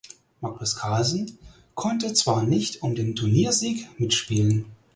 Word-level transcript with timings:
Magnus 0.41 0.75
Carlsen 0.77 1.37
konnte 1.75 2.11
zwar 2.13 2.41
nicht 2.41 2.81
um 2.81 2.95
den 2.95 3.15
Turniersieg 3.15 3.87
mitspielen. 3.99 4.65